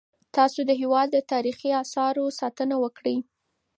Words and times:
تاسو 0.35 0.59
د 0.65 0.71
هیواد 0.81 1.07
د 1.11 1.17
تاریخي 1.31 1.69
اثارو 1.83 2.25
ساتنه 2.39 2.75
وکړئ. 2.83 3.17